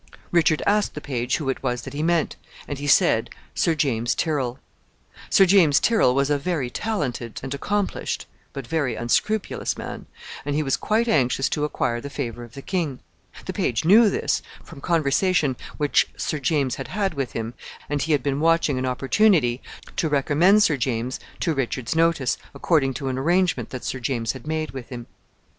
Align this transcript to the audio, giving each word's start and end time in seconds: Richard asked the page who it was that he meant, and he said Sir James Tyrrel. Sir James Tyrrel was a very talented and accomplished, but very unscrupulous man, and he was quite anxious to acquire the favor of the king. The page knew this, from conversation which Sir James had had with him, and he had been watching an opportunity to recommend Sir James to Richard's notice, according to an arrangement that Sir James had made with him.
Richard 0.31 0.63
asked 0.65 0.95
the 0.95 0.99
page 0.99 1.35
who 1.37 1.47
it 1.47 1.61
was 1.61 1.83
that 1.83 1.93
he 1.93 2.01
meant, 2.01 2.35
and 2.67 2.79
he 2.79 2.87
said 2.87 3.29
Sir 3.53 3.75
James 3.75 4.15
Tyrrel. 4.15 4.57
Sir 5.29 5.45
James 5.45 5.79
Tyrrel 5.79 6.15
was 6.15 6.31
a 6.31 6.39
very 6.39 6.71
talented 6.71 7.39
and 7.43 7.53
accomplished, 7.53 8.25
but 8.51 8.65
very 8.65 8.95
unscrupulous 8.95 9.77
man, 9.77 10.07
and 10.43 10.55
he 10.55 10.63
was 10.63 10.75
quite 10.75 11.07
anxious 11.07 11.49
to 11.49 11.65
acquire 11.65 12.01
the 12.01 12.09
favor 12.09 12.43
of 12.43 12.55
the 12.55 12.63
king. 12.63 12.99
The 13.45 13.53
page 13.53 13.85
knew 13.85 14.09
this, 14.09 14.41
from 14.63 14.81
conversation 14.81 15.55
which 15.77 16.07
Sir 16.17 16.39
James 16.39 16.77
had 16.77 16.87
had 16.87 17.13
with 17.13 17.33
him, 17.33 17.53
and 17.87 18.01
he 18.01 18.13
had 18.13 18.23
been 18.23 18.39
watching 18.39 18.79
an 18.79 18.87
opportunity 18.87 19.61
to 19.97 20.09
recommend 20.09 20.63
Sir 20.63 20.77
James 20.77 21.19
to 21.41 21.53
Richard's 21.53 21.95
notice, 21.95 22.39
according 22.55 22.95
to 22.95 23.07
an 23.09 23.19
arrangement 23.19 23.69
that 23.69 23.83
Sir 23.85 23.99
James 23.99 24.31
had 24.31 24.47
made 24.47 24.71
with 24.71 24.89
him. 24.89 25.05